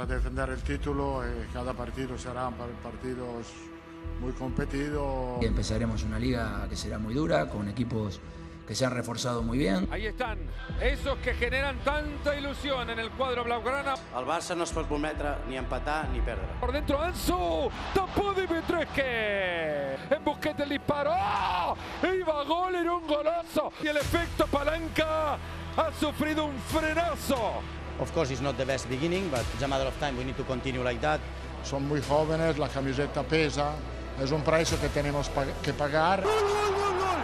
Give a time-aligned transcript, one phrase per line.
[0.00, 1.24] a defender el título.
[1.24, 3.46] Eh, cada partido serán partidos
[4.20, 5.42] muy competidos.
[5.42, 8.20] Empezaremos una liga que será muy dura, con equipos
[8.66, 9.88] que se han reforzado muy bien.
[9.90, 10.38] Ahí están,
[10.80, 13.94] esos que generan tanta ilusión en el cuadro blaugrana.
[14.16, 16.46] El Barça no es pot permetre ni empatar ni perdre.
[16.60, 19.00] Por dentro Ansu, tapó Dimitrescu.
[19.00, 21.12] En Busquets el disparo.
[21.14, 21.76] ¡Oh!
[22.06, 23.72] Iba gol, era un golazo.
[23.82, 25.38] Y el efecto palanca
[25.76, 27.62] ha sufrido un frenazo.
[28.00, 30.16] Of course, it's not the best beginning, but it's a matter of time.
[30.16, 31.20] We need to continue like that.
[31.64, 33.72] Son muy jóvenes, la camiseta pesa.
[34.22, 35.30] Es un precio que tenemos
[35.62, 36.22] que pagar.
[36.22, 37.20] ¡Gol, gol, gol, gol!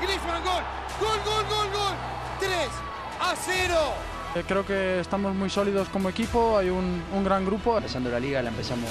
[0.00, 0.62] Griezmann, gol,
[1.00, 1.94] gol, gol, gol, gol.
[2.40, 2.50] 3
[3.20, 3.74] a 0.
[4.34, 7.76] Eh, creo que estamos muy sólidos como equipo, hay un, un, gran grupo.
[7.76, 8.90] Empezando la liga la empezamos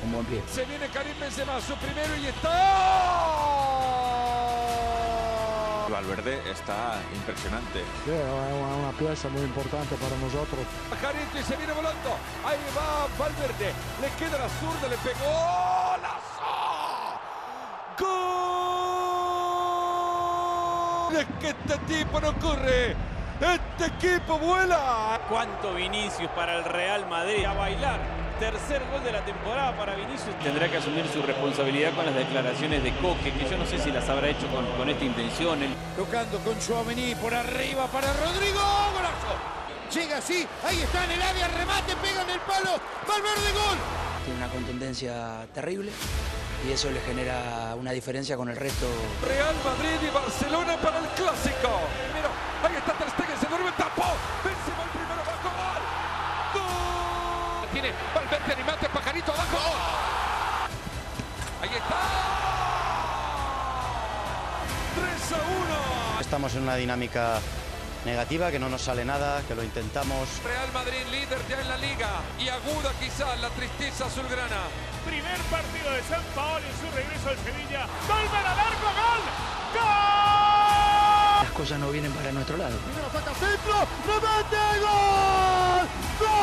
[0.00, 0.42] con buen pie.
[0.48, 3.75] Se viene Karim Benzema, su primero y está.
[5.88, 7.80] Valverde está impresionante.
[8.04, 10.60] Sí, es una, una, pieza muy importante para nosotros.
[11.00, 12.16] Jarito y se viene volando.
[12.44, 13.72] Ahí va Valverde.
[14.00, 15.96] Le queda la zurda, le pegó.
[16.02, 17.20] ¡Lazo!
[17.98, 18.36] ¡Gol!
[21.16, 22.96] Es que este tipo no corre.
[23.40, 25.20] Este equipo vuela.
[25.28, 27.44] ¿Cuánto Vinicius para el Real Madrid?
[27.44, 28.15] A bailar.
[28.38, 30.38] Tercer gol de la temporada para Vinicius.
[30.42, 33.90] Tendrá que asumir su responsabilidad con las declaraciones de Coque, que yo no sé si
[33.90, 35.62] las habrá hecho con, con esta intención.
[35.62, 35.74] El...
[35.96, 38.60] Tocando con Chouameni por arriba para Rodrigo.
[38.92, 39.56] ¡Golazo!
[39.94, 42.78] Llega así, ahí está en el área, remate, pega en el palo.
[43.08, 43.78] Valverde, gol.
[44.26, 45.92] Tiene una contundencia terrible
[46.68, 48.86] y eso le genera una diferencia con el resto.
[49.26, 51.70] Real Madrid y Barcelona para el clásico.
[52.12, 52.28] Mira,
[52.64, 52.92] ahí está
[66.36, 67.40] Estamos en una dinámica
[68.04, 70.28] negativa, que no nos sale nada, que lo intentamos.
[70.44, 74.68] Real Madrid líder ya en la liga y aguda quizás la tristeza azulgrana.
[75.06, 77.86] Primer partido de San Paolo en su regreso al Sevilla.
[78.06, 79.22] Gol para el arco, gol.
[79.80, 81.40] ¡Gol!
[81.40, 82.76] Las cosas no vienen para nuestro lado.
[82.84, 85.88] Primero saca centro, remate, gol.
[86.20, 86.36] ¡Gol!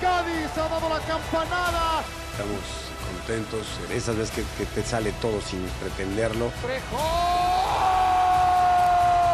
[0.00, 2.02] Cádiz ha dado la campanada.
[2.32, 2.85] Estamos
[3.26, 6.52] contentos, esas veces que, que te sale todo sin pretenderlo.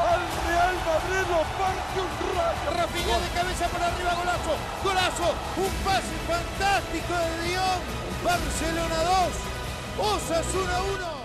[0.09, 2.71] Al Real Madrid lo parte un rayo.
[2.75, 4.57] Rafinha de cabeza por arriba, golazo.
[4.83, 5.35] Golazo.
[5.59, 7.81] Un pase fantástico de Dion.
[8.25, 8.99] Barcelona
[9.99, 10.07] 2.
[10.15, 11.22] Osasuna 1.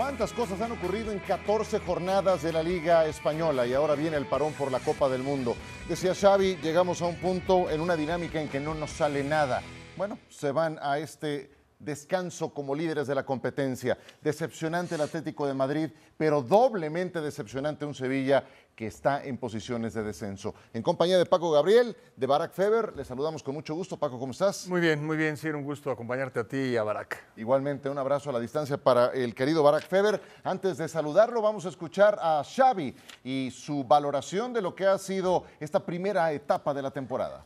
[0.00, 4.24] ¿Cuántas cosas han ocurrido en 14 jornadas de la Liga Española y ahora viene el
[4.24, 5.54] parón por la Copa del Mundo?
[5.90, 9.60] Decía Xavi, llegamos a un punto en una dinámica en que no nos sale nada.
[9.98, 13.98] Bueno, se van a este descanso como líderes de la competencia.
[14.20, 18.44] Decepcionante el Atlético de Madrid, pero doblemente decepcionante un Sevilla
[18.76, 20.54] que está en posiciones de descenso.
[20.72, 23.98] En compañía de Paco Gabriel, de Barack Feber, le saludamos con mucho gusto.
[23.98, 24.68] Paco, ¿cómo estás?
[24.68, 27.18] Muy bien, muy bien, sí, era un gusto acompañarte a ti y a Barack.
[27.36, 30.20] Igualmente, un abrazo a la distancia para el querido Barack Feber.
[30.44, 34.96] Antes de saludarlo, vamos a escuchar a Xavi y su valoración de lo que ha
[34.98, 37.44] sido esta primera etapa de la temporada.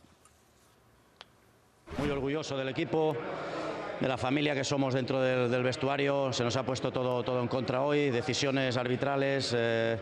[1.97, 3.15] Muy orgulloso del equipo,
[4.01, 6.33] de la familia que somos dentro del, vestuario.
[6.33, 9.97] Se nos ha puesto todo, todo en contra hoy, decisiones arbitrales, eh,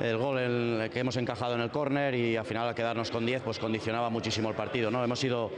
[0.00, 3.24] el gol el, que hemos encajado en el córner y al final al quedarnos con
[3.24, 4.90] 10 pues condicionaba muchísimo el partido.
[4.90, 5.02] ¿no?
[5.02, 5.50] Hemos, sido,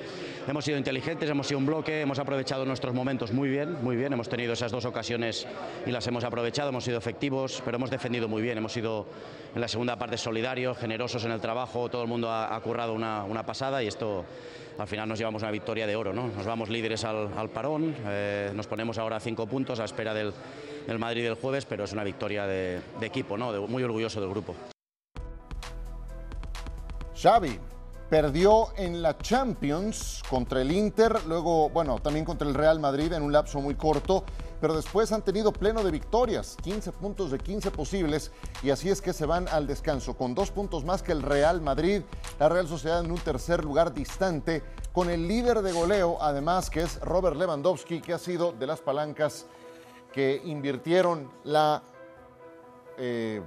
[0.47, 4.12] hemos sido inteligentes, hemos sido un bloque, hemos aprovechado nuestros momentos muy bien, muy bien.
[4.12, 5.47] Hemos tenido esas dos ocasiones
[5.87, 8.59] y las hemos aprovechado, hemos sido efectivos, pero hemos defendido muy bien.
[8.59, 9.06] Hemos sido
[9.54, 12.93] en la segunda parte solidarios, generosos en el trabajo, todo el mundo ha, ha currado
[12.93, 14.25] una, una pasada y esto
[14.78, 16.28] al final nos llevamos una victoria de oro, ¿no?
[16.28, 20.15] Nos vamos líderes al, al parón, eh, nos ponemos ahora a cinco puntos a espera
[20.15, 20.32] del,
[20.88, 23.53] del, Madrid del jueves, pero es una victoria de, equipo, ¿no?
[23.69, 24.54] Muy orgulloso del grupo.
[27.15, 27.59] Xavi
[28.09, 33.22] perdió en la Champions contra el Inter, luego, bueno, también contra el Real Madrid en
[33.22, 34.24] un lapso muy corto,
[34.60, 38.33] pero después han tenido pleno de victorias, 15 puntos de 15 posibles,
[38.63, 41.60] y así es que se van al descanso, con dos puntos más que el Real
[41.60, 42.03] Madrid,
[42.41, 46.80] la Real Sociedad en un tercer lugar distante, con el líder de goleo, además que
[46.80, 49.47] es Robert Lewandowski, que ha sido de las palancas
[50.18, 51.80] que invirtieron la
[52.97, 53.41] eh,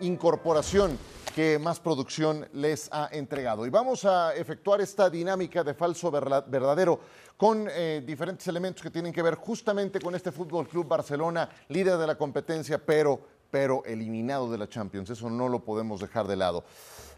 [0.00, 0.98] incorporación
[1.34, 3.64] que más producción les ha entregado.
[3.64, 7.00] Y vamos a efectuar esta dinámica de falso verdadero
[7.34, 11.96] con eh, diferentes elementos que tienen que ver justamente con este Fútbol Club Barcelona, líder
[11.96, 13.18] de la competencia, pero,
[13.50, 15.08] pero eliminado de la Champions.
[15.08, 16.62] Eso no lo podemos dejar de lado.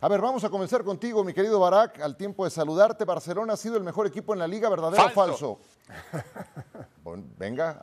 [0.03, 3.05] A ver, vamos a comenzar contigo, mi querido Barak, al tiempo de saludarte.
[3.05, 5.51] Barcelona ha sido el mejor equipo en la liga, ¿verdadero falso.
[5.51, 6.87] o falso?
[7.39, 7.83] venga,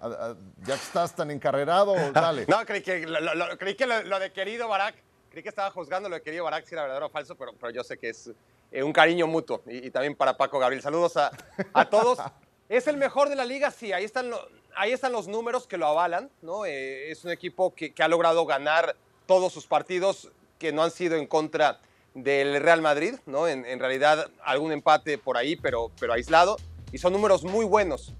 [0.63, 2.45] ya estás tan encarrerado, dale.
[2.47, 4.95] no, creí que, lo, creí que lo, de querido Barak,
[5.29, 7.71] creí que estaba juzgando lo de querido Barak si era verdadero o falso, pero, pero
[7.71, 8.31] yo sé que es
[8.71, 9.61] eh, un cariño mutuo.
[9.65, 10.81] Y, también para Paco Gabriel.
[10.81, 11.31] Saludos a,
[11.73, 12.19] a todos.
[12.69, 13.71] ¿Es el mejor de la liga?
[13.71, 14.31] Sí, ahí están,
[14.75, 16.29] ahí están los números que lo avalan.
[16.41, 16.65] ¿no?
[16.65, 18.95] Eh, es un equipo que, que, ha logrado ganar
[19.25, 21.79] todos sus partidos que no han sido en contra
[22.13, 23.15] del Real Madrid.
[23.25, 23.47] ¿no?
[23.47, 26.57] En, en realidad, algún empate por ahí, pero, pero aislado.
[26.91, 28.13] Y son números muy buenos.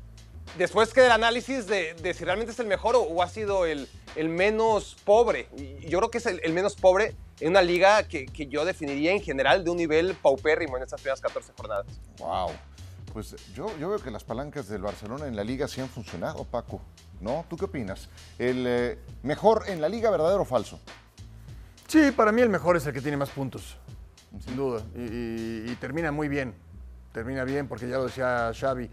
[0.57, 3.87] Después que el análisis de, de si realmente es el mejor o, ha sido el,
[4.15, 5.47] el, menos pobre.
[5.87, 9.11] Yo creo que es el, el menos pobre en una liga que, que, yo definiría
[9.11, 11.85] en general de un nivel paupérrimo en estas primeras 14 jornadas.
[12.17, 12.51] ¡Wow!
[13.13, 16.43] Pues yo, yo veo que las palancas del Barcelona en la liga sí han funcionado,
[16.43, 16.81] Paco.
[17.19, 17.45] ¿No?
[17.49, 18.09] ¿Tú qué opinas?
[18.37, 20.79] ¿El eh, mejor en la liga, verdadero o falso?
[21.87, 23.77] Sí, para mí el mejor es el que tiene más puntos,
[24.45, 24.83] sin duda.
[24.95, 26.53] Y, y, termina muy bien.
[27.13, 28.89] Termina bien porque ya lo decía Xavi.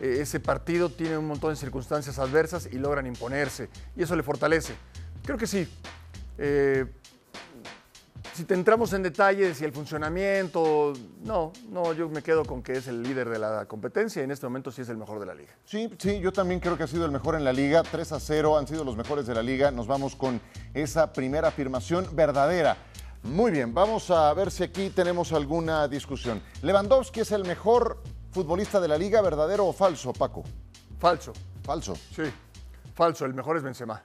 [0.00, 3.68] Eh, ese partido tiene un montón de circunstancias adversas y logran imponerse.
[3.96, 4.74] Y eso le fortalece.
[5.24, 5.68] Creo que sí.
[6.38, 6.86] Eh,
[8.34, 10.92] si te entramos en detalles y el funcionamiento,
[11.22, 14.32] no, no, yo me quedo con que es el líder de la competencia y en
[14.32, 15.52] este momento sí es el mejor de la liga.
[15.64, 17.84] Sí, sí, yo también creo que ha sido el mejor en la liga.
[17.84, 19.70] 3 a 0 han sido los mejores de la liga.
[19.70, 20.40] Nos vamos con
[20.74, 22.76] esa primera afirmación verdadera.
[23.22, 26.42] Muy bien, vamos a ver si aquí tenemos alguna discusión.
[26.60, 28.02] Lewandowski es el mejor
[28.34, 30.42] futbolista de la liga, verdadero o falso, Paco?
[30.98, 31.32] Falso.
[31.62, 31.94] Falso.
[31.94, 32.24] Sí,
[32.94, 34.02] falso, el mejor es Benzema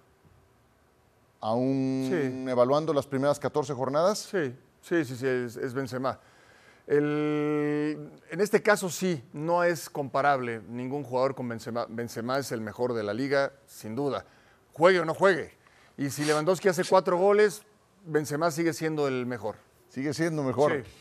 [1.42, 4.20] aún evaluando las primeras 14 jornadas?
[4.20, 6.20] Sí, sí, sí, sí es, Benzema.
[6.88, 11.86] en este caso sí, no es comparable ningún jugador con Benzema.
[11.90, 14.26] Benzema es el mejor de la liga, sin duda.
[14.74, 15.58] Juegue o no juegue.
[15.98, 17.64] Y si Lewandowski hace cuatro goles,
[18.06, 19.56] Benzema sigue siendo el mejor.
[19.90, 20.72] Sigue siendo mejor.
[20.72, 20.92] Sí,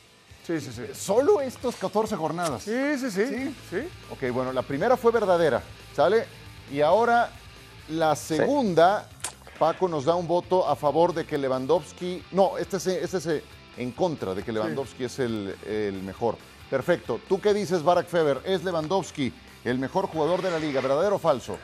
[0.49, 0.83] sí, sí.
[0.95, 2.63] Solo estos 14 jornadas.
[2.63, 3.55] Sí, sí, sí.
[3.71, 3.89] ¿Sí?
[4.11, 5.63] Ok, bueno, la primera fue verdadera,
[5.95, 6.25] ¿sale?
[6.73, 7.31] Y ahora
[7.89, 9.09] la segunda
[9.59, 13.43] Paco nos da un voto a favor de que Lewandowski, no, este es, este es
[13.77, 16.37] en contra de que Lewandowski es el, mejor.
[16.71, 17.21] Perfecto.
[17.29, 18.41] ¿Tú qué dices, Barack Feber?
[18.45, 19.33] ¿Es Lewandowski
[19.65, 21.59] el mejor jugador de la liga, verdadero o falso?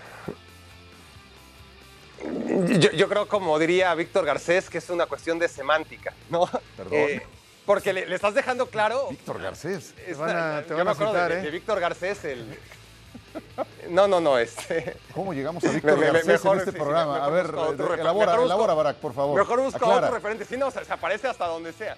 [2.96, 6.48] Yo, creo, como diría Víctor Garcés, que es una cuestión de semántica, ¿no?
[6.76, 6.92] Perdón.
[6.94, 7.22] Eh,
[7.66, 9.08] porque le, estás dejando claro.
[9.10, 9.94] Víctor Garcés.
[9.94, 11.50] te van a, yo me acuerdo de, ¿eh?
[11.50, 12.58] Víctor Garcés, el,
[13.88, 14.38] no, no, no.
[14.38, 14.96] Este...
[15.14, 17.24] ¿Cómo llegamos a Víctor Garcés en este programa?
[17.24, 17.46] a ver,
[17.98, 19.38] elabora, elabora, Barack, por favor.
[19.38, 20.44] Mejor busca otro referente.
[20.44, 21.96] Si no, se, aparece hasta donde sea.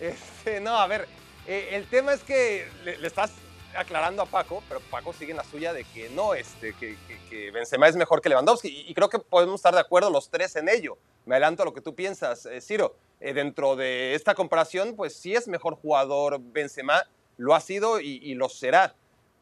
[0.00, 1.06] Este, no, a ver,
[1.46, 3.30] eh, el tema es que le, estás
[3.76, 6.96] aclarando a Paco, pero Paco sigue en la suya de que no, este, que,
[7.28, 8.86] que, Benzema es mejor que Lewandowski.
[8.88, 10.98] Y, creo que podemos estar de acuerdo los tres en ello.
[11.26, 12.96] Me adelanto a lo que tú piensas, eh, Ciro.
[13.20, 17.04] Eh, dentro de esta comparación, pues sí es mejor jugador Benzema,
[17.36, 18.94] lo ha sido y, y lo será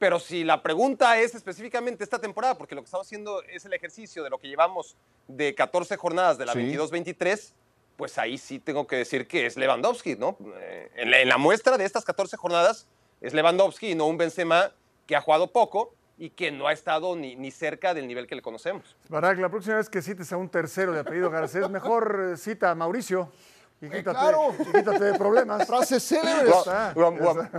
[0.02, 3.72] pero si la pregunta es específicamente esta temporada, porque lo que estamos haciendo es el
[3.72, 4.96] ejercicio de lo que llevamos
[5.28, 7.52] de 14 jornadas de la 22-23,
[7.96, 10.36] pues ahí sí tengo que decir que es Lewandowski, ¿no?
[10.56, 12.88] Eh, en la, muestra de estas 14 jornadas
[13.22, 14.72] es Lewandowski y no un Benzema
[15.06, 18.34] que ha jugado poco y que no ha estado ni, ni cerca del nivel que
[18.34, 18.96] le conocemos.
[19.08, 22.70] Barak, la próxima vez que cites a un tercero de apellido Garcés, mejor eh, cita
[22.70, 23.32] a Mauricio.
[23.80, 24.54] Y quítate, claro.
[24.56, 25.66] quítate de problemas.
[25.66, 26.54] Frases célebres.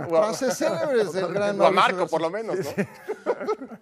[0.08, 2.64] Frases célebres del gran O Marco, por lo menos, ¿no?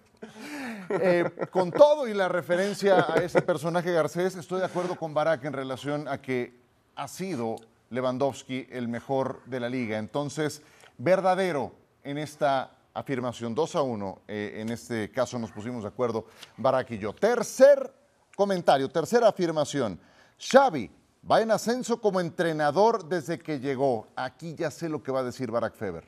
[0.89, 5.43] Eh, con todo y la referencia a ese personaje Garcés, estoy de acuerdo con Barak
[5.45, 6.53] en relación a que
[6.95, 7.55] ha sido
[7.89, 9.97] Lewandowski el mejor de la liga.
[9.97, 10.61] Entonces,
[10.97, 11.71] verdadero
[12.03, 16.25] en esta afirmación, 2 a 1, eh, en este caso nos pusimos de acuerdo
[16.57, 17.13] Barak y yo.
[17.13, 17.93] Tercer
[18.35, 19.99] comentario, tercera afirmación.
[20.37, 20.89] Xavi
[21.29, 24.07] Va en ascenso como entrenador desde que llegó.
[24.15, 26.03] Aquí ya sé lo que va a decir Barack Feber.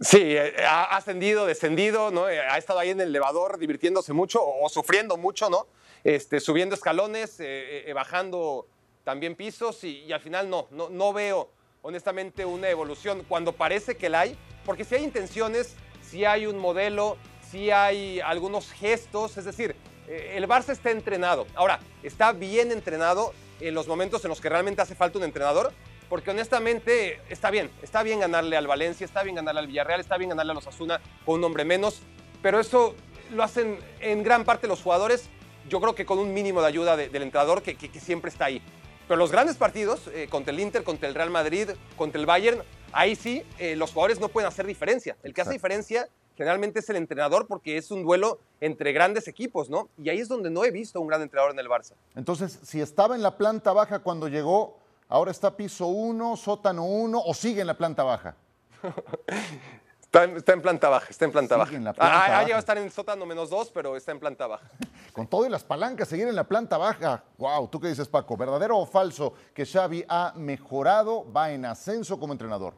[0.00, 2.28] Sí, eh, ha ascendido, descendido, ¿no?
[2.28, 5.66] Eh, ha estado ahí en el elevador divirtiéndose mucho o sufriendo mucho, ¿no?
[6.04, 8.68] Este, subiendo escalones, eh, bajando
[9.02, 11.50] también pisos y, al final no, no, no veo
[11.84, 16.58] honestamente una evolución cuando parece que la hay, porque si hay intenciones, si hay un
[16.58, 17.18] modelo,
[17.50, 19.76] si hay algunos gestos, es decir,
[20.08, 21.46] eh, el Barça está entrenado.
[21.54, 25.72] Ahora, está bien entrenado en los momentos en los que realmente hace falta un entrenador,
[26.08, 30.16] porque honestamente está bien, está bien ganarle al Valencia, está bien ganarle al Villarreal, está
[30.16, 32.00] bien ganarle a los Asuna con un hombre menos,
[32.40, 32.94] pero eso
[33.30, 35.28] lo hacen en gran parte los jugadores,
[35.68, 38.62] yo creo que con un mínimo de ayuda del entrenador que, siempre está ahí.
[39.06, 42.62] Pero los grandes partidos, eh, contra el Inter, contra el Real Madrid, contra el Bayern,
[42.92, 45.16] ahí sí eh, los jugadores no pueden hacer diferencia.
[45.22, 49.68] El que hace diferencia generalmente es el entrenador porque es un duelo entre grandes equipos,
[49.68, 49.88] ¿no?
[49.98, 51.92] Y ahí es donde no he visto un gran entrenador en el Barça.
[52.16, 57.20] Entonces, si estaba en la planta baja cuando llegó, ahora está piso 1, sótano 1
[57.24, 58.36] o sigue en la planta baja.
[60.14, 61.74] Está, en- está en planta baja, está en planta Sigue baja.
[61.76, 62.42] en la planta Ah, ah, baja.
[62.42, 64.64] llegado a estar en sótano menos dos, pero está en planta baja.
[65.12, 67.24] Con todo y las palancas, seguir en la planta baja.
[67.36, 68.36] Wow, ¿tú qué dices, Paco?
[68.36, 72.74] ¿Verdadero o falso que Xavi ha mejorado, va en ascenso como entrenador?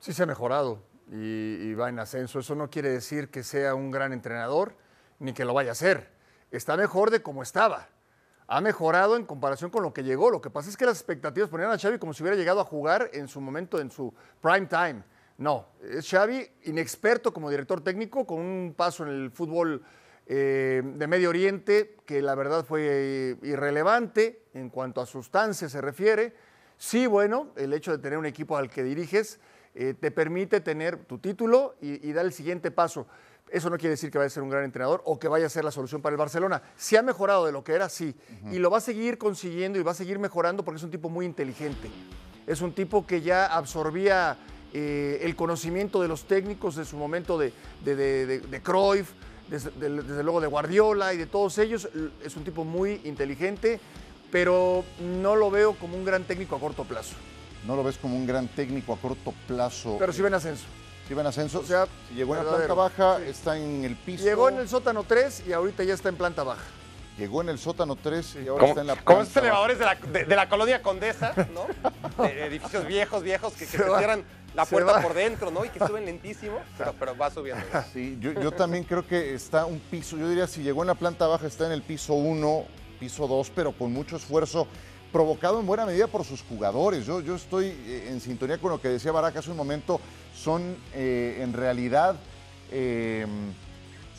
[0.00, 1.16] Sí se ha mejorado y,
[1.70, 2.38] y va en ascenso.
[2.38, 4.74] Eso no quiere decir que sea un gran entrenador
[5.18, 6.10] ni que lo vaya a ser.
[6.50, 7.88] Está mejor de como estaba.
[8.48, 10.30] Ha mejorado en comparación con lo que llegó.
[10.30, 12.64] Lo que pasa es que las expectativas ponían a Xavi como si hubiera llegado a
[12.64, 14.12] jugar en su momento, en su
[14.42, 15.02] prime time.
[15.40, 19.82] No, es Xavi inexperto como director técnico, con un paso en el fútbol
[20.26, 25.80] eh, de Medio Oriente que la verdad fue eh, irrelevante en cuanto a sustancia se
[25.80, 26.34] refiere.
[26.76, 29.40] Sí, bueno, el hecho de tener un equipo al que diriges
[29.74, 33.06] eh, te permite tener tu título y, y dar el siguiente paso.
[33.48, 35.48] Eso no quiere decir que vaya a ser un gran entrenador o que vaya a
[35.48, 36.60] ser la solución para el Barcelona.
[36.76, 38.14] Si ha mejorado de lo que era, sí.
[38.52, 41.08] Y lo va a seguir consiguiendo y va a seguir mejorando porque es un tipo
[41.08, 41.88] muy inteligente.
[42.46, 44.36] Es un tipo que ya absorbía
[44.72, 47.52] eh, el conocimiento de los técnicos de su momento de,
[47.84, 49.10] de, de, de- de Cruyff,
[49.48, 51.88] desde, de- desde luego de Guardiola y de todos ellos.
[52.24, 53.80] Es un tipo muy inteligente,
[54.30, 57.14] pero no lo veo como un gran técnico a corto plazo.
[57.66, 59.96] No lo ves como un gran técnico a corto plazo.
[59.98, 60.64] Pero sí va en ascenso.
[61.08, 61.60] Sí va en ascenso.
[61.60, 64.24] O sea, Si llegó en la planta baja, está en el piso.
[64.24, 66.62] Llegó en el sótano 3 y ahorita ya está en planta baja.
[67.18, 69.84] Llegó en el sótano 3 y ahora está en la planta como estos elevadores de
[69.84, 71.66] la, de- de la colonia Condesa, ¿no?
[72.24, 74.24] De edificios viejos, viejos, que, que Se se, cierran
[74.54, 75.64] la puerta por dentro, ¿no?
[75.64, 77.64] Y que suben lentísimo, pero, pero va subiendo.
[77.92, 80.94] Sí, yo, yo también creo que está un piso, yo diría si llegó en la
[80.94, 82.64] planta baja está en el piso 1,
[82.98, 84.66] piso 2, pero con mucho esfuerzo,
[85.12, 87.06] provocado en buena medida por sus jugadores.
[87.06, 90.00] Yo, yo estoy eh, en sintonía con lo que decía Baraca hace un momento,
[90.34, 92.16] son eh, en realidad,
[92.70, 93.26] eh,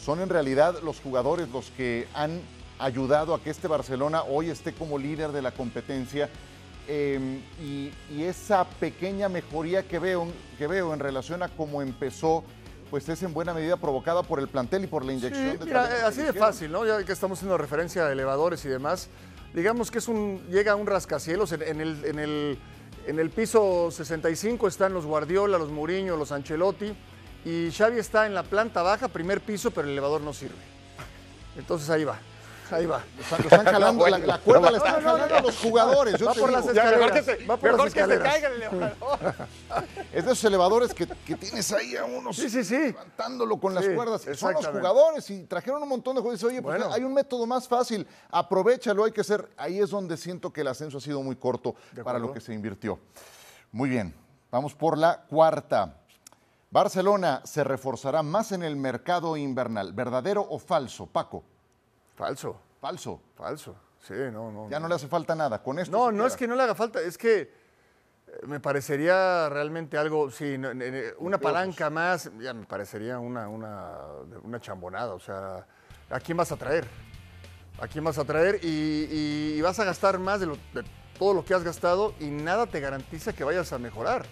[0.03, 2.41] son en realidad los jugadores los que han
[2.79, 6.29] ayudado a que este Barcelona hoy esté como líder de la competencia.
[6.87, 12.43] Eh, y, y esa pequeña mejoría que veo, que veo en relación a cómo empezó,
[12.89, 15.65] pues es en buena medida provocada por el plantel y por la inyección Sí, de
[15.65, 16.85] mira, eh, así de fácil, ¿no?
[16.85, 19.09] Ya que estamos haciendo referencia a elevadores y demás,
[19.53, 21.51] digamos que es un, llega a un rascacielos.
[21.53, 22.59] En, en el, en, el,
[23.07, 26.93] en el piso 65 están los Guardiola, los Mourinho, los Ancelotti,
[27.45, 30.55] y Xavi está en la planta baja, primer piso, pero el elevador no sirve.
[31.57, 32.19] Entonces ahí va,
[32.71, 33.03] ahí va.
[33.17, 36.17] Lo están, jalando, la, la cuerda le están No, no, no, jalando a los jugadores.
[36.17, 38.05] Yo Va por las Ya, mejor que se, va por mejor las que se
[38.47, 39.35] el elevador.
[40.13, 42.77] Es de esos elevadores que, que tienes ahí a unos Sí, sí, sí.
[42.77, 44.23] levantándolo con las cuerdas.
[44.35, 46.43] Son los jugadores y trajeron un montón de jugadores.
[46.43, 46.93] Oye, pues Bueno.
[46.93, 48.07] hay un método más fácil.
[48.29, 49.49] Aprovechalo, hay que ser.
[49.57, 52.53] Ahí es donde siento que el ascenso ha sido muy corto para lo que se
[52.53, 52.99] invirtió.
[53.71, 54.13] Muy bien,
[54.51, 55.95] vamos por la cuarta.
[56.69, 59.91] Barcelona se reforzará más en el mercado invernal.
[59.91, 61.43] ¿Verdadero o falso, Paco?
[62.21, 63.19] Falso, Falso.
[63.35, 63.75] falso.
[63.99, 64.69] Sí, no, no.
[64.69, 65.63] Ya no le hace falta nada.
[65.63, 67.51] Con esto No, no es que no le haga falta, es que eh,
[68.45, 73.97] me parecería realmente algo, sí, ne- una palanca más, ya me parecería una, una,
[74.43, 75.15] una chambonada.
[75.15, 75.65] O sea,
[76.11, 76.85] ¿a quién vas a traer?
[77.79, 78.59] ¿A quién vas a traer?
[78.61, 80.83] Y, y- y vas a gastar más de, lo- de
[81.17, 84.27] todo lo que has gastado y nada te garantiza que vayas a mejorar.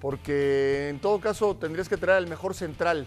[0.00, 3.06] Porque en todo caso tendrías que traer el mejor central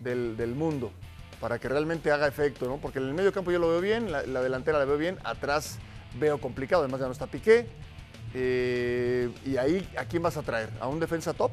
[0.00, 0.92] del, del mundo
[1.40, 2.76] para que realmente haga efecto, ¿no?
[2.76, 5.18] Porque en el medio campo yo lo veo bien, la, la delantera la veo bien,
[5.24, 5.78] atrás
[6.18, 7.66] veo complicado, además ya no está Piqué.
[8.34, 10.70] eh, y ahí, ¿a quién vas a traer?
[10.80, 11.50] ¿A un defensa top?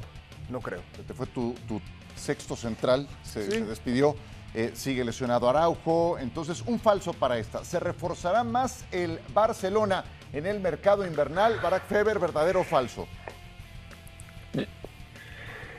[0.49, 0.81] No creo.
[0.95, 1.81] Se te fue tu, tu
[2.15, 3.51] sexto central, se, Sí.
[3.51, 4.15] se despidió,
[4.53, 7.63] eh, sigue lesionado Araujo, entonces un falso para esta.
[7.65, 10.03] ¿Se reforzará más el Barcelona
[10.33, 11.59] en el mercado invernal?
[11.61, 13.07] Barack Feber, verdadero o falso?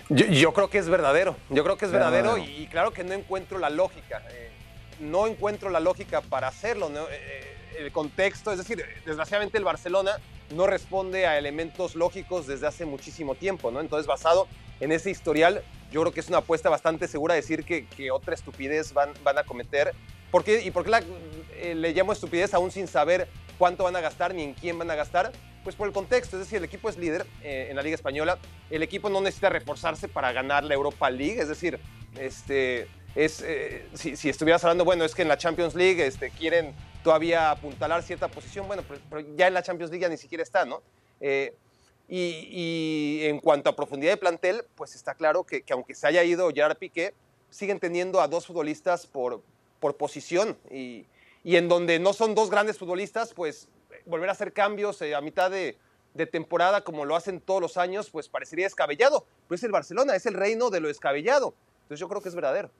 [0.08, 2.52] Yo, yo creo que es verdadero, yo creo que es verdadero, Verdadero.
[2.58, 4.50] y, y claro que no encuentro la lógica, eh,
[5.00, 7.02] no encuentro la lógica para hacerlo, ¿no?
[7.02, 10.12] Eh, eh, el contexto, es decir, desgraciadamente el Barcelona
[10.54, 13.80] no responde a elementos lógicos desde hace muchísimo tiempo, ¿no?
[13.80, 14.48] Entonces basado
[14.80, 15.62] en ese historial,
[15.92, 19.36] yo creo que es una apuesta bastante segura decir que, que otra estupidez van, van
[19.38, 19.92] a cometer.
[20.30, 20.62] ¿Por qué?
[20.62, 21.02] ¿Y por qué la-
[21.56, 24.90] eh, le llamo estupidez aún sin saber cuánto van a gastar ni en quién van
[24.90, 25.32] a gastar?
[25.64, 28.38] Pues por el contexto, es decir, el equipo es líder eh, en la Liga Española,
[28.70, 31.78] el equipo no necesita reforzarse para ganar la Europa League, es decir,
[32.16, 36.74] este, es, eh, si, estuvieras hablando, bueno, es que en la Champions League este, quieren
[37.02, 40.64] todavía apuntalar cierta posición, bueno, pero, ya en la Champions League ya ni siquiera está,
[40.64, 40.82] ¿no?
[41.20, 41.54] Eh,
[42.08, 46.06] y, y en cuanto a profundidad de plantel, pues está claro que, que aunque se
[46.06, 47.12] haya ido Gerard Piqué,
[47.50, 49.42] siguen teniendo a dos futbolistas por,
[49.80, 51.06] por posición y,
[51.44, 53.68] y en donde no son dos grandes futbolistas, pues
[54.06, 55.78] volver a hacer cambios eh, a mitad de,
[56.32, 59.24] temporada como lo hacen todos los años, pues parecería descabellado.
[59.46, 61.54] Pero es el Barcelona, es el reino de lo descabellado.
[61.82, 62.70] Entonces yo creo que es verdadero.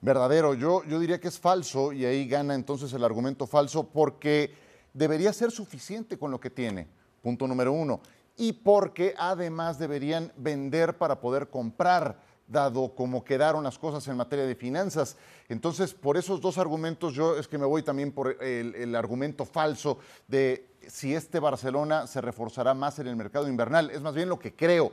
[0.00, 4.52] Verdadero, yo, yo diría que es falso y ahí gana entonces el argumento falso porque
[4.92, 6.88] debería ser suficiente con lo que tiene,
[7.22, 8.00] punto número uno,
[8.36, 12.18] y porque además deberían vender para poder comprar.
[12.46, 15.16] Dado cómo quedaron las cosas en materia de finanzas.
[15.48, 19.44] Entonces, por esos dos argumentos, yo es que me voy también por el, el argumento
[19.44, 19.98] falso
[20.28, 23.90] de si este Barcelona se reforzará más en el mercado invernal.
[23.90, 24.92] Es más bien lo que creo,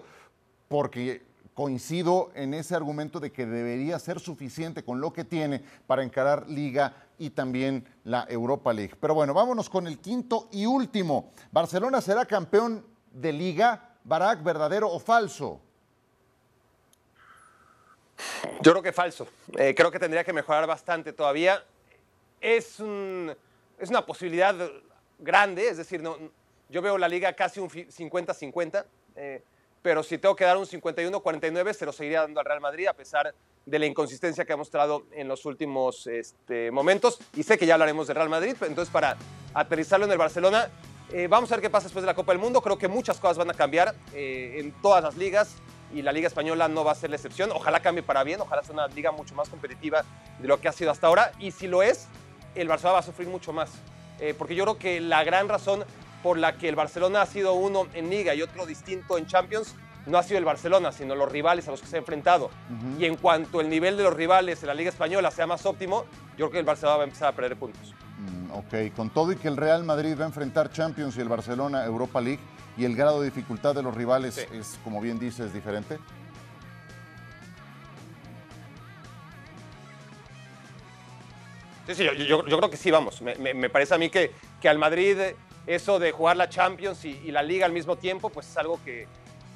[0.68, 1.22] porque
[1.54, 6.50] coincido en ese argumento de que debería ser suficiente con lo que tiene para encarar
[6.50, 8.96] Liga y también la Europa League.
[9.00, 11.32] Pero bueno, vámonos con el quinto y último.
[11.52, 13.98] ¿Barcelona será campeón de Liga?
[14.04, 15.60] ¿Barak, verdadero o falso?
[18.62, 19.28] Yo creo que falso.
[19.58, 21.64] Eh, creo que tendría que mejorar bastante todavía.
[22.40, 23.36] Es, un,
[23.80, 24.56] es una posibilidad
[25.20, 26.18] grande, es decir, no,
[26.70, 28.86] yo veo la liga casi un 50-50.
[29.16, 29.44] Eh,
[29.82, 32.94] pero si tengo que dar un 51-49, se lo seguiría dando al Real Madrid a
[32.94, 33.34] pesar
[33.66, 37.20] de la inconsistencia que ha mostrado en los últimos este, momentos.
[37.36, 39.18] Y sé que ya hablaremos del Real Madrid, entonces para
[39.54, 40.70] aterrizarlo en el Barcelona,
[41.12, 42.62] eh, vamos a ver qué pasa después de la Copa del Mundo.
[42.62, 45.56] Creo que muchas cosas van a cambiar eh, en todas las ligas
[45.94, 47.52] y la Liga Española no va a ser la excepción.
[47.52, 50.04] Ojalá cambie para bien, ojalá sea una liga mucho más competitiva
[50.40, 51.32] de lo que ha sido hasta ahora.
[51.40, 52.08] Y si lo es,
[52.56, 53.72] el Barcelona va a sufrir mucho más.
[54.20, 55.84] Eh, porque yo creo que la gran razón
[56.22, 59.76] por la que el Barcelona ha sido uno en Liga y otro distinto en Champions,
[60.06, 62.50] no ha sido el Barcelona, sino los rivales a los que se ha enfrentado.
[63.00, 66.06] Y en cuanto el nivel de los rivales en la Liga Española sea más óptimo,
[66.38, 67.94] yo creo que el Barcelona va a empezar a perder puntos.
[68.18, 71.30] Mm, ok, con todo y que el Real Madrid va a enfrentar Champions y el
[71.30, 72.40] Barcelona Europa League,
[72.78, 75.98] y el grado de dificultad de los rivales es, como bien dices, diferente.
[81.88, 83.22] Sí, sí, yo, creo que sí, vamos.
[83.22, 85.18] Me, parece a mí que, que al Madrid
[85.68, 89.08] eso de jugar la Champions y, la Liga al mismo tiempo, pues es algo que,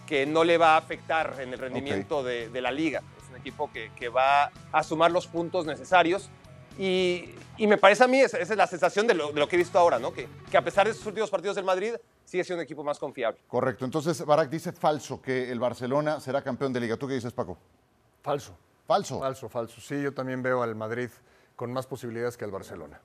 [0.06, 3.02] que no le va a afectar en el rendimiento de, la Liga.
[3.24, 6.30] Es un equipo que, que, va a sumar los puntos necesarios.
[6.78, 9.56] Y, y me parece a mí, esa, es la sensación de lo, de lo, que
[9.56, 10.12] he visto ahora, ¿no?
[10.12, 11.94] Que, que a pesar de esos últimos partidos del Madrid,
[12.26, 13.40] sigue siendo un equipo más confiable.
[13.48, 13.86] Correcto.
[13.86, 16.98] Entonces, Barak dice falso que el Barcelona será campeón de Liga.
[16.98, 17.58] ¿Tú qué dices, Paco?
[18.22, 18.58] Falso.
[18.86, 19.20] Falso.
[19.20, 19.82] Falso, falso.
[19.82, 21.10] Sí, yo también veo al Madrid
[21.56, 23.00] con más posibilidades que al Barcelona.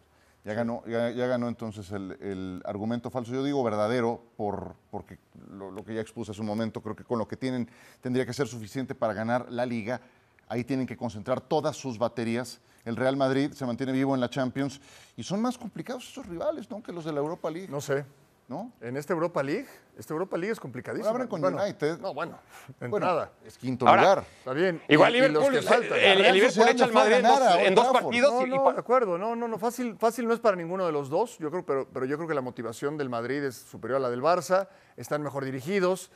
[0.44, 3.32] Ya ganó, ya, ganó entonces el, argumento falso.
[3.32, 5.18] Yo digo verdadero por, porque
[5.50, 7.68] lo, que ya expuse hace un momento, creo que con lo que tienen
[8.00, 10.00] tendría que ser suficiente para ganar la liga.
[10.48, 12.60] Ahí tienen que concentrar todas sus baterías.
[12.86, 14.80] El Real Madrid se mantiene vivo en la Champions
[15.14, 16.82] y son más complicados esos rivales ¿no?
[16.82, 17.68] que los de la Europa League.
[17.68, 18.06] No sé,
[18.50, 18.72] ¿no?
[18.80, 21.08] En esta Europa League, esta Europa League es complicadísima.
[21.08, 22.00] Abren con United.
[22.00, 22.36] No, bueno,
[22.80, 23.30] entrada.
[23.46, 24.24] Es quinto lugar.
[24.38, 24.82] Está bien.
[24.88, 27.14] Igual Liverpool, el, el, Liverpool echa al Madrid
[27.60, 28.48] en dos, partidos.
[28.48, 29.16] No, no, de acuerdo.
[29.16, 31.38] No, no, no, fácil, fácil no es para ninguno de los dos.
[31.38, 34.10] Yo creo, pero, pero yo creo que la motivación del Madrid es superior a la
[34.10, 34.66] del Barça.
[34.96, 36.10] Están mejor dirigidos.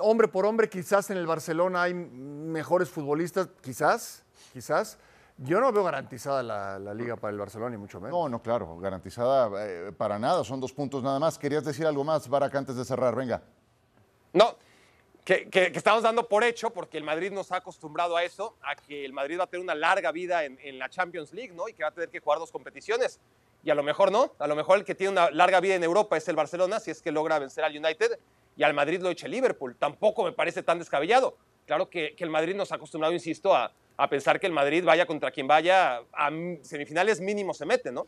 [0.00, 4.22] Hombre por hombre, quizás en el Barcelona hay mejores futbolistas, quizás,
[4.52, 4.98] quizás
[5.38, 8.16] yo no veo garantizada la, liga para el Barcelona, ni mucho menos.
[8.16, 11.38] No, no, claro, garantizada eh, para nada, son dos puntos nada más.
[11.38, 13.16] ¿Querías decir algo más, Barak, antes de cerrar?
[13.16, 13.42] Venga.
[14.32, 14.56] No,
[15.24, 19.04] que, estamos dando por hecho, porque el Madrid nos ha acostumbrado a eso, a que
[19.04, 21.68] el Madrid va a tener una larga vida en, en, la Champions League, ¿no?
[21.68, 23.18] Y que va a tener que jugar dos competiciones.
[23.64, 25.82] Y a lo mejor no, a lo mejor el que tiene una larga vida en
[25.82, 28.20] Europa es el Barcelona, si es que logra vencer al United,
[28.56, 29.74] y al Madrid lo eche Liverpool.
[29.76, 31.36] Tampoco me parece tan descabellado.
[31.66, 34.84] Claro que, que el Madrid nos ha acostumbrado, insisto, a, a pensar que el Madrid
[34.84, 36.30] vaya contra quien vaya, a
[36.62, 38.06] semifinales mínimo se mete, ¿no?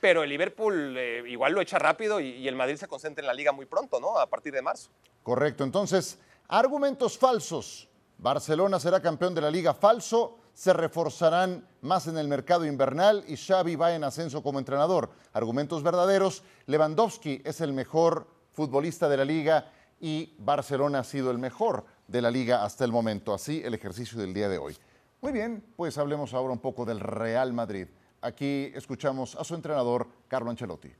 [0.00, 3.34] Pero el Liverpool eh, igual lo echa rápido y, el Madrid se concentra en la
[3.34, 4.18] liga muy pronto, ¿no?
[4.18, 4.90] A partir de marzo.
[5.22, 5.62] Correcto.
[5.62, 7.88] Entonces, argumentos falsos.
[8.16, 10.38] Barcelona será campeón de la liga falso.
[10.54, 15.10] Se reforzarán más en el mercado invernal y Xavi va en ascenso como entrenador.
[15.34, 16.42] Argumentos verdaderos.
[16.66, 22.22] Lewandowski es el mejor futbolista de la liga y Barcelona ha sido el mejor de
[22.22, 23.34] la liga hasta el momento.
[23.34, 24.76] Así el ejercicio del día de hoy.
[25.22, 27.86] Muy bien, pues hablemos ahora un poco del Real Madrid.
[28.22, 30.90] Aquí escuchamos a su entrenador, Carlo Ancelotti.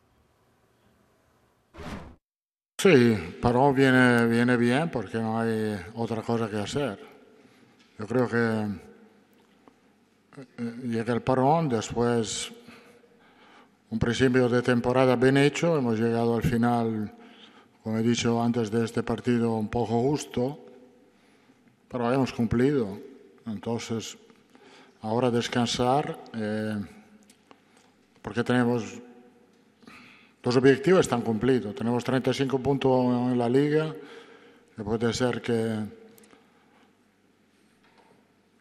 [2.76, 6.98] Sí, pero viene, viene bien porque no hay otra cosa que hacer.
[7.98, 8.66] Yo creo que
[10.40, 12.52] eh, llega el parón, después
[13.90, 17.12] un principio de temporada bien hecho, hemos llegado al final,
[17.82, 20.58] como he dicho antes de este partido, un poco justo,
[21.88, 23.09] pero hemos cumplido.
[23.50, 24.16] Entonces,
[25.02, 26.76] ahora descansar, eh,
[28.22, 29.00] porque tenemos
[30.42, 31.74] dos objetivos están cumplidos.
[31.74, 33.94] Tenemos 35 puntos en la liga,
[34.76, 35.76] que puede ser que,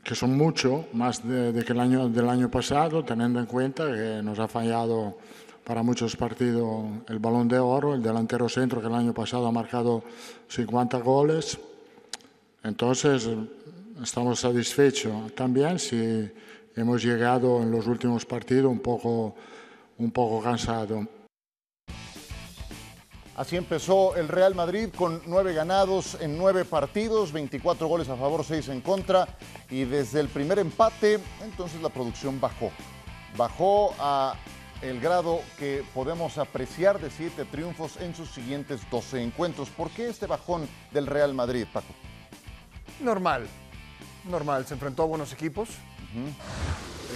[0.03, 4.21] que son mucho, más de, que el año, del año pasado, teniendo en cuenta que
[4.23, 5.17] nos ha fallado
[5.63, 9.51] para muchos partidos el balón de oro, el delantero centro que el año pasado ha
[9.51, 10.03] marcado
[10.47, 11.59] 50 goles.
[12.63, 13.29] Entonces,
[14.01, 16.31] estamos satisfechos también si
[16.75, 19.35] hemos llegado en los últimos partidos un poco,
[19.97, 21.07] un poco cansado.
[23.35, 28.43] Así empezó el Real Madrid con nueve ganados en nueve partidos, 24 goles a favor,
[28.43, 29.27] 6 en contra.
[29.69, 32.69] Y desde el primer empate, entonces la producción bajó.
[33.37, 34.35] Bajó a
[34.81, 39.69] el grado que podemos apreciar de siete triunfos en sus siguientes 12 encuentros.
[39.69, 41.93] ¿Por qué este bajón del Real Madrid, Paco?
[42.99, 43.47] Normal,
[44.25, 44.65] normal.
[44.65, 45.69] Se enfrentó a buenos equipos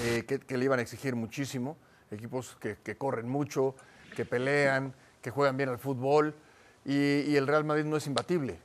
[0.04, 1.78] eh, que, que le iban a exigir muchísimo.
[2.12, 3.76] Equipos que, que corren mucho,
[4.16, 6.36] que pelean, que juegan bien al fútbol
[6.86, 8.60] y, y el Real Madrid no es imbatible.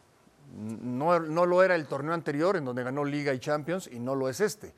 [0.56, 4.14] No, no, lo era el torneo anterior en donde ganó Liga y Champions y no
[4.14, 4.74] lo es este.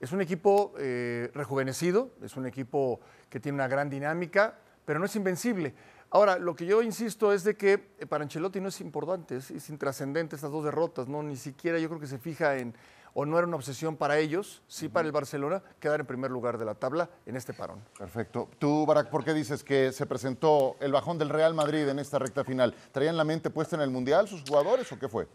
[0.00, 5.04] Es un equipo eh, rejuvenecido, es un equipo que tiene una gran dinámica, pero no
[5.04, 5.74] es invencible.
[6.10, 9.50] Ahora, lo que yo insisto es de que eh, para Ancelotti no es importante, es,
[9.50, 11.22] es intrascendente estas dos derrotas, ¿no?
[11.22, 12.74] Ni siquiera yo creo que se fija en,
[13.14, 16.58] o no era una obsesión para ellos, sí para el Barcelona, quedar en primer lugar
[16.58, 17.82] de la tabla en este parón.
[17.98, 18.48] Perfecto.
[18.58, 22.18] Tú, Barak, ¿por qué dices que se presentó el bajón del Real Madrid en esta
[22.18, 22.74] recta final?
[22.92, 25.26] ¿Traían la mente puesta en el Mundial sus jugadores o qué fue?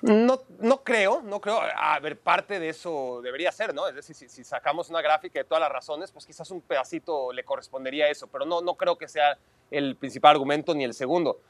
[0.00, 1.60] No, no creo, no creo.
[1.60, 3.86] A ver, parte de eso debería ser, ¿no?
[3.86, 7.32] Es decir, si, si, sacamos una gráfica de todas las razones, pues quizás un pedacito
[7.32, 9.36] le correspondería a eso, pero no, no creo que sea
[9.70, 11.40] el principal argumento ni el segundo.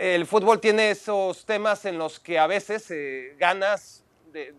[0.00, 4.54] El fútbol tiene esos temas en los que a veces eh, ganas, de,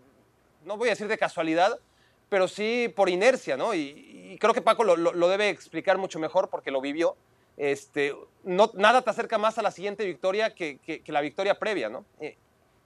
[0.66, 1.80] no voy a decir de casualidad,
[2.30, 3.74] pero sí por inercia, ¿no?
[3.74, 7.16] Y, creo que Paco lo, debe explicar mucho mejor porque lo vivió.
[7.58, 12.06] Este, nada te acerca más a la siguiente victoria que, la victoria previa, ¿no?
[12.20, 12.38] Eh,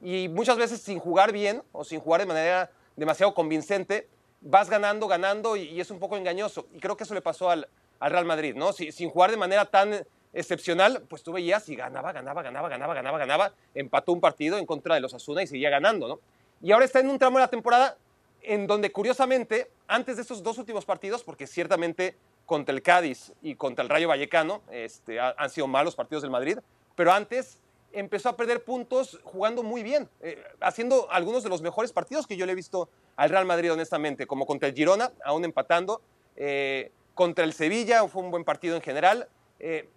[0.01, 4.07] y muchas veces sin jugar bien o sin jugar de manera demasiado convincente,
[4.39, 6.67] vas ganando, ganando y, es un poco engañoso.
[6.73, 7.67] Y creo que eso le pasó al,
[7.99, 8.71] al Real Madrid, ¿no?
[8.71, 12.93] Si, sin jugar de manera tan excepcional, pues tú veías y ganaba, ganaba, ganaba, ganaba,
[12.93, 16.19] ganaba, ganaba, empató un partido en contra de los Asuna y seguía ganando, ¿no?
[16.61, 17.97] Y ahora está en un tramo de la temporada
[18.41, 23.55] en donde curiosamente, antes de estos dos últimos partidos, porque ciertamente contra el Cádiz y
[23.55, 26.59] contra el Rayo Vallecano este, han sido malos partidos del Madrid,
[26.95, 27.59] pero antes
[27.91, 32.35] empezó a perder puntos jugando muy bien, eh, haciendo algunos de los mejores partidos que
[32.35, 36.01] yo le he visto al Real Madrid, honestamente, como contra el Girona, aún empatando,
[36.35, 39.29] eh, contra el Sevilla, fue un buen partido en general.
[39.59, 39.87] Eh,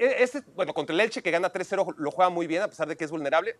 [0.00, 2.96] este, bueno, contra el Elche, que gana 3-0, lo juega muy bien, a pesar de
[2.96, 3.56] que es vulnerable.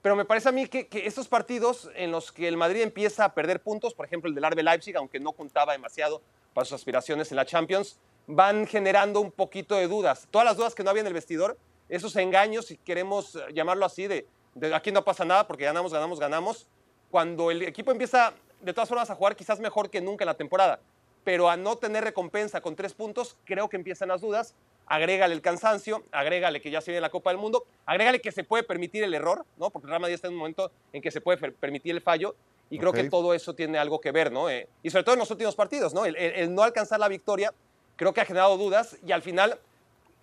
[0.00, 3.24] Pero me parece a mí que, que, estos partidos en los que el Madrid empieza
[3.24, 6.22] a perder puntos, por ejemplo el del Arbe Leipzig, aunque no contaba demasiado
[6.54, 10.26] para sus aspiraciones en la Champions, van generando un poquito de dudas.
[10.30, 11.56] Todas las dudas que no había en el vestidor,
[11.88, 16.18] esos engaños, si queremos llamarlo así, de, de aquí no pasa nada porque ganamos, ganamos,
[16.18, 16.66] ganamos.
[17.10, 20.36] Cuando el equipo empieza de todas formas a jugar quizás mejor que nunca en la
[20.36, 20.80] temporada,
[21.24, 24.54] pero a no tener recompensa con tres puntos, creo que empiezan las dudas.
[24.92, 28.44] Agrégale el cansancio, agrégale que ya se viene la Copa del Mundo, agrégale que se
[28.44, 29.70] puede permitir el error, ¿no?
[29.70, 32.34] Porque el Real Madrid está en un momento en que se puede permitir el fallo
[32.68, 33.04] y creo okay.
[33.04, 34.50] que todo eso tiene algo que ver, ¿no?
[34.50, 36.04] Eh, y sobre todo en los últimos partidos, ¿no?
[36.04, 37.54] El, el, el, no alcanzar la victoria
[37.96, 39.58] creo que ha generado dudas y al final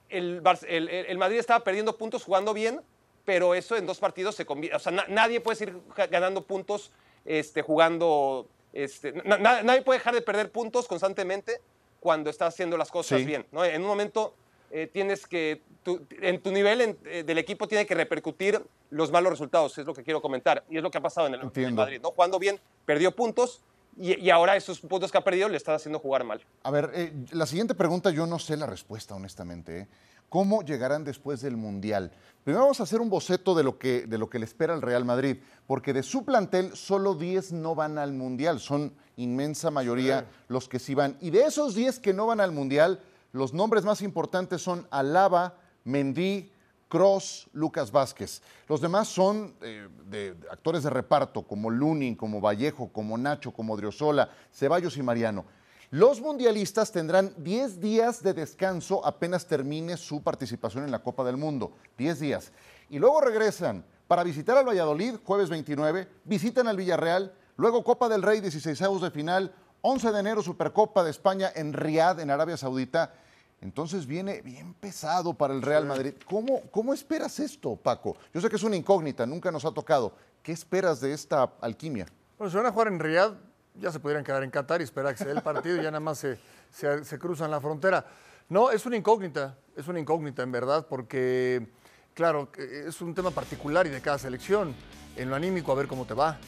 [0.10, 2.80] el, el Madrid estaba perdiendo puntos jugando bien,
[3.26, 5.78] pero eso en dos partidos se convierte, o sea, na nadie puede seguir
[6.12, 6.92] ganando puntos
[7.26, 11.60] este, jugando este, na nadie puede dejar de perder puntos constantemente
[12.00, 13.26] cuando está haciendo las cosas sí.
[13.26, 13.48] bien.
[13.52, 13.66] ¿no?
[13.66, 14.36] En un momento
[14.72, 19.12] eh, tienes que, tu, en tu nivel en, eh, del equipo tiene que repercutir los
[19.12, 20.64] malos resultados, es lo que quiero comentar.
[20.70, 22.00] Y es lo que ha pasado en el, en Madrid.
[22.02, 22.12] ¿no?
[22.12, 23.62] Jugando bien, perdió puntos.
[23.98, 26.42] Y, y, ahora esos puntos que ha perdido le están haciendo jugar mal.
[26.64, 29.90] A ver, eh, la siguiente pregunta yo no sé la respuesta, honestamente.
[30.30, 32.12] ¿Cómo llegarán después del Mundial?
[32.44, 34.82] Primero vamos a hacer un boceto de lo, que, de lo que le espera al
[34.82, 40.22] Real Madrid, porque de su plantel solo 10 no van al Mundial, son inmensa mayoría
[40.22, 40.26] sí.
[40.48, 41.18] los que sí van.
[41.20, 45.56] Y de esos 10 que no van al Mundial, los nombres más importantes son Alaba,
[45.84, 46.52] Mendy,
[46.88, 48.42] Cross, Lucas Vázquez.
[48.68, 54.30] Los demás son eh, actores de reparto, como Lunin, como Vallejo, como Nacho, como Driosola,
[54.52, 55.46] Ceballos y Mariano.
[55.92, 61.38] Los mundialistas tendrán 10 días de descanso apenas termine su participación en la Copa del
[61.38, 61.74] Mundo.
[61.98, 62.52] 10 días.
[62.89, 68.24] Y luego regresan para visitar al Valladolid, jueves 29, visitan al Villarreal, luego Copa del
[68.24, 72.58] Rey, 16 avos de final, 11 de enero Supercopa de España en Riad, en Arabia
[72.58, 73.13] Saudita.
[73.62, 76.13] Entonces viene bien pesado para el Real Madrid.
[76.26, 78.18] ¿Cómo, ¿Cómo esperas esto, Paco?
[78.34, 80.13] Yo sé que es una incógnita, nunca nos ha tocado.
[80.44, 82.08] ¿Qué esperas de esta alquimia?
[82.38, 83.34] Bueno, se van a jugar en Riad,
[83.76, 85.92] ya se pudieran quedar en Qatar y esperar que se dé el partido y ya
[85.92, 86.39] nada más se,
[86.72, 88.06] se, se, cruzan la frontera.
[88.48, 91.68] No, es una incógnita, es una incógnita en verdad, porque,
[92.13, 94.74] claro, es un tema particular y de cada selección.
[95.18, 96.39] En lo anímico, a ver cómo te va.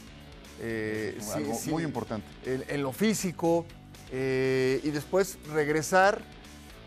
[0.64, 2.28] Eh, sí, Algo sí, muy importante.
[2.46, 3.66] En, en lo físico
[4.12, 6.22] eh, y después regresar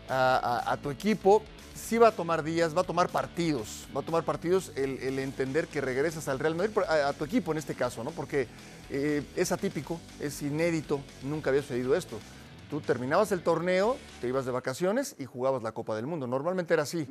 [0.07, 1.43] a, a, a, tu equipo.
[1.73, 5.19] Sí va a tomar días, va a tomar partidos, va a tomar partidos el, el
[5.19, 8.11] entender que regresas al Real Madrid, a, a, tu equipo en este caso, ¿no?
[8.11, 8.47] Porque
[8.89, 12.17] eh, es atípico, es inédito, nunca había sucedido esto.
[12.69, 16.27] Tú terminabas el torneo, te ibas de vacaciones y jugabas la Copa del Mundo.
[16.27, 17.07] Normalmente era así.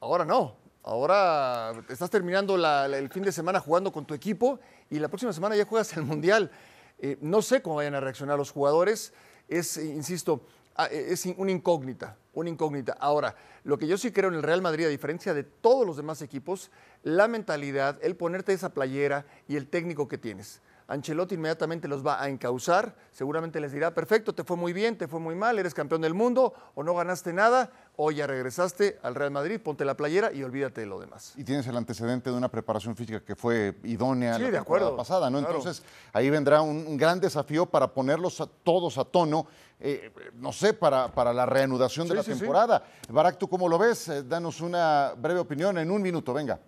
[0.00, 0.56] Ahora no.
[0.82, 5.54] Ahora estás terminando el fin de semana jugando con tu equipo y la próxima semana
[5.54, 6.50] ya juegas el Mundial.
[6.98, 9.12] Eh, no sé cómo vayan a reaccionar los jugadores.
[9.46, 12.94] Es, eh, insisto, ah, eh, es una incógnita, una incógnita.
[12.98, 15.98] Ahora, lo que yo sí creo en el Real Madrid, a diferencia de todos los
[15.98, 16.70] demás equipos,
[17.02, 20.62] la mentalidad, el ponerte esa playera y el técnico que tienes.
[20.90, 25.06] Ancelotti inmediatamente los va a encauzar, seguramente les dirá, perfecto, te fue muy bien, te
[25.06, 29.14] fue muy mal, eres campeón del mundo o no ganaste nada, o ya regresaste al
[29.14, 31.34] Real Madrid, ponte la playera y olvídate de lo demás.
[31.36, 34.96] Y tienes el antecedente de una preparación física que fue idónea Sí, la de acuerdo,
[34.96, 35.38] pasada, ¿no?
[35.38, 35.56] claro.
[35.58, 39.46] Entonces, ahí vendrá un, un gran desafío para ponerlos a- todos a tono,
[39.78, 42.32] eh, no sé, para, para la reanudación de la sí.
[42.32, 42.82] temporada.
[43.08, 44.08] Barak, ¿tú cómo lo ves?
[44.08, 46.58] Eh, danos una breve opinión en un minuto, venga.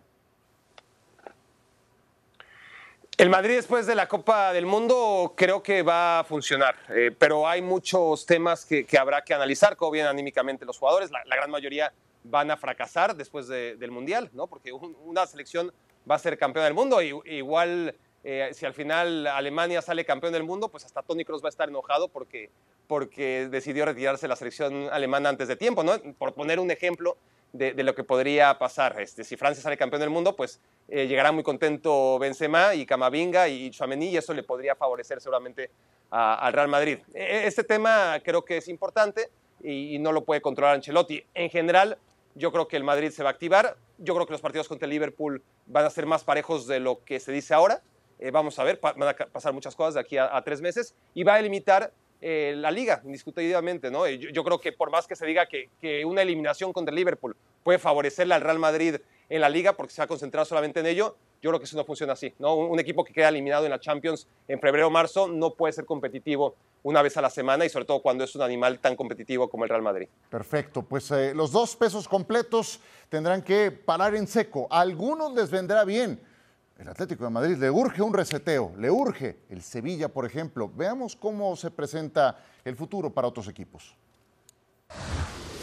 [3.22, 7.46] El Madrid después de la Copa del Mundo creo que va a funcionar, eh, pero
[7.46, 11.12] hay muchos temas que, habrá que analizar, cómo vienen anímicamente los jugadores.
[11.12, 11.92] La, gran mayoría
[12.24, 14.48] van a fracasar después de- del Mundial, ¿no?
[14.48, 15.72] porque un- una selección
[16.10, 17.00] va a ser campeón del mundo.
[17.00, 21.44] Y, igual, eh, si al final Alemania sale campeón del mundo, pues hasta Toni Kroos
[21.44, 22.50] va a estar enojado porque,
[22.88, 25.84] porque decidió retirarse la selección alemana antes de tiempo.
[25.84, 25.96] ¿no?
[26.18, 27.16] Por poner un ejemplo
[27.52, 29.00] de, lo que podría pasar.
[29.00, 33.48] Este, si Francia sale campeón del mundo, pues eh, llegará muy contento Benzema y Camavinga
[33.48, 35.70] y Chouameni y eso le podría favorecer seguramente
[36.10, 36.98] al Real Madrid.
[37.14, 39.30] E- Este tema creo que es importante
[39.62, 41.24] y, no lo puede controlar Ancelotti.
[41.34, 41.98] En general,
[42.34, 43.76] yo creo que el Madrid se va a activar.
[43.98, 47.04] Yo creo que los partidos contra el Liverpool van a ser más parejos de lo
[47.04, 47.82] que se dice ahora.
[48.18, 51.22] Eh, vamos a ver, van a pasar muchas cosas de aquí a tres meses y
[51.22, 53.90] va a limitar eh, la liga, indiscutiblemente.
[53.90, 54.08] ¿no?
[54.08, 56.96] Yo, yo creo que por más que se diga que, que una eliminación contra el
[56.96, 58.96] Liverpool puede favorecerle al Real Madrid
[59.28, 61.76] en la liga porque se va a concentrar solamente en ello, yo creo que eso
[61.76, 62.32] no funciona así.
[62.38, 62.54] ¿no?
[62.54, 65.84] Un, equipo que queda eliminado en la Champions en febrero o marzo no puede ser
[65.84, 66.54] competitivo
[66.84, 69.64] una vez a la semana y sobre todo cuando es un animal tan competitivo como
[69.64, 70.08] el Real Madrid.
[70.30, 74.68] Perfecto, pues eh, los dos pesos completos tendrán que parar en seco.
[74.70, 76.20] Algunos les vendrá bien.
[76.82, 80.68] El Atlético de Madrid le urge un reseteo, le urge el Sevilla, por ejemplo.
[80.68, 83.94] Veamos cómo se presenta el futuro para otros equipos.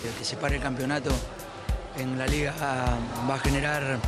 [0.06, 1.12] El que se pare el campeonato
[1.98, 2.54] en la liga
[3.30, 4.00] va a generar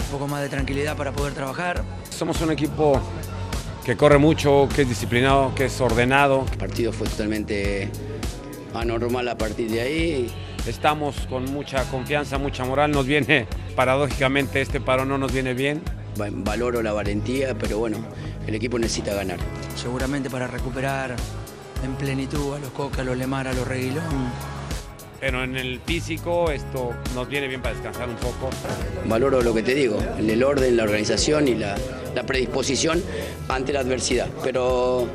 [0.00, 1.84] un poco más de tranquilidad para poder trabajar.
[2.08, 3.02] Somos un equipo
[3.84, 6.46] que corre mucho, que es disciplinado, que es ordenado.
[6.50, 7.90] El partido fue totalmente
[8.72, 10.34] anormal a partir de ahí.
[10.66, 12.92] Estamos con mucha confianza, mucha moral.
[12.92, 15.82] Nos viene, paradójicamente, este paro no nos viene bien.
[16.20, 17.98] Va- Valoro la valentía, pero bueno,
[18.46, 19.38] el equipo necesita ganar.
[19.74, 21.14] Seguramente para recuperar
[21.84, 24.04] en plenitud a los Coca, a los Lemar, a los Reguilón.
[25.20, 28.50] Pero en el físico esto nos viene bien para descansar un poco.
[29.06, 31.74] Valoro lo que te digo, el, el orden, la organización y la,
[32.14, 33.02] la predisposición
[33.48, 34.28] ante la adversidad.
[34.44, 35.08] Pero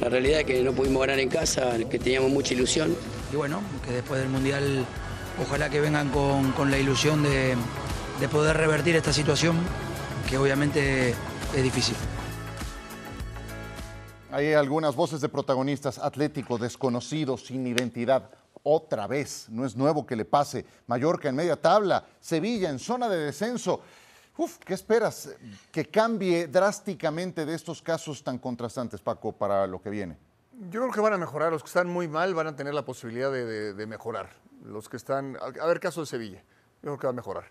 [0.00, 2.94] la realidad es que no pudimos ganar en casa, que teníamos mucha ilusión.
[3.32, 4.84] Y bueno, que después del Mundial
[5.42, 7.54] ojalá que vengan con, con la ilusión de,
[8.20, 9.56] de poder revertir esta situación,
[10.34, 11.94] que obviamente es difícil.
[14.32, 18.28] Hay algunas voces de protagonistas, Atlético, desconocido, sin identidad.
[18.64, 20.66] Otra vez, no es nuevo que le pase.
[20.88, 23.80] Mallorca en media tabla, Sevilla en zona de descenso.
[24.36, 25.28] Uf, ¿qué esperas?
[25.70, 30.18] Que cambie drásticamente de estos casos tan contrastantes, Paco, para lo que viene.
[30.68, 31.52] Yo creo que van a mejorar.
[31.52, 34.30] Los que están muy mal van a tener la posibilidad de, de- de mejorar.
[34.64, 35.36] Los que están.
[35.36, 36.38] A a ver, caso de Sevilla.
[36.82, 37.44] Yo creo que va a mejorar.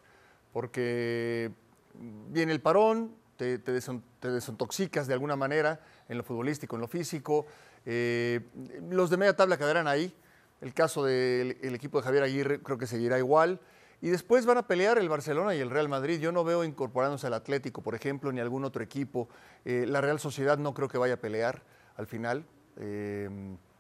[0.51, 1.49] Porque
[1.93, 5.79] viene el parón, te, te deson- te desintoxicas de alguna manera
[6.09, 7.45] en lo futbolístico, en lo físico.
[7.85, 8.41] Eh,
[8.89, 10.15] los de media tabla quedarán ahí.
[10.61, 13.59] El caso del el equipo de Javier Aguirre creo que seguirá igual.
[14.01, 16.19] Y después van a pelear el Barcelona y el Real Madrid.
[16.19, 19.29] Yo no veo incorporándose al Atlético, por ejemplo, ni algún otro equipo.
[19.65, 21.63] Eh, la Real Sociedad no creo que vaya a pelear
[21.95, 22.45] al final.
[22.77, 23.29] Eh,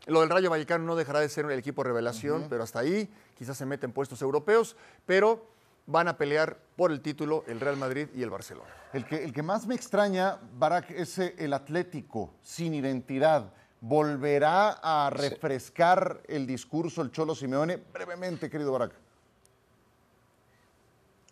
[0.07, 3.57] lo del Rayo Vallecano no dejará de ser el equipo revelación, pero hasta ahí quizás
[3.57, 5.45] se meten puestos europeos, pero
[5.85, 8.69] van a pelear por el título el Real Madrid y el Barcelona.
[8.93, 13.53] El que, el que más me extraña, Barak, es eh, el Atlético sin identidad.
[13.81, 17.77] ¿Volverá a refrescar el discurso el Cholo Simeone?
[17.77, 18.93] Brevemente, querido Barak.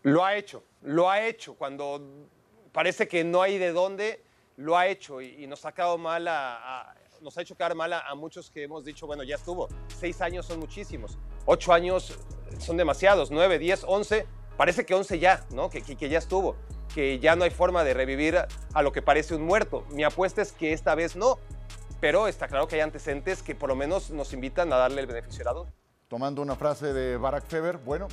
[0.03, 1.53] Lo ha hecho, lo ha hecho.
[1.53, 2.01] Cuando
[2.73, 4.21] parece que no hay de dónde,
[4.57, 7.75] lo ha hecho y, y nos ha quedado mal a, a- nos ha hecho quedar
[7.75, 9.69] mal a, a muchos que hemos dicho, bueno, ya estuvo.
[9.99, 11.19] Seis años son muchísimos.
[11.45, 12.17] Ocho años
[12.57, 13.29] son demasiados.
[13.29, 14.25] Nueve, diez, once.
[14.61, 15.71] Parece que once ya, ¿no?
[15.71, 16.55] Que, que- que ya estuvo.
[16.93, 18.37] Que ya no hay forma de revivir
[18.73, 19.83] a lo que parece un muerto.
[19.89, 21.39] Mi apuesta es que esta vez no.
[21.99, 25.07] Pero está claro que hay antecedentes que por lo menos nos invitan a darle el
[25.07, 25.73] beneficio de la duda.
[26.09, 28.07] Tomando una frase de Barack Feber, bueno,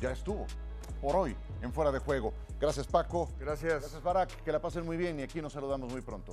[0.00, 0.46] ya estuvo
[1.02, 2.32] por hoy en Fuera de Juego.
[2.58, 3.28] Gracias, Paco.
[3.38, 3.80] Gracias.
[3.82, 4.42] Gracias, Barack.
[4.42, 6.32] Que la pasen muy bien y aquí nos saludamos muy pronto.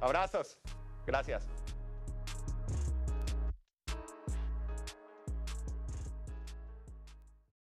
[0.00, 0.58] Abrazos.
[1.08, 1.42] Gracias.